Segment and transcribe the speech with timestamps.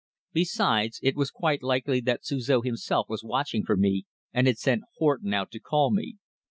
[0.33, 4.81] Besides, it was quite likely that Suzor himself was watching for me and had sent
[4.97, 6.17] Horton out to call me.